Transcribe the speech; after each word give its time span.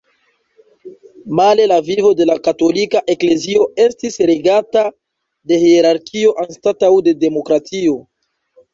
Male 1.39 1.67
la 1.71 1.77
vivo 1.89 2.13
de 2.21 2.27
la 2.31 2.37
katolika 2.47 3.03
eklezio 3.15 3.69
estis 3.87 4.19
regata 4.33 4.87
de 5.53 5.63
hierarkio 5.69 6.37
anstataŭ 6.49 6.95
de 7.11 7.19
demokratio. 7.29 7.99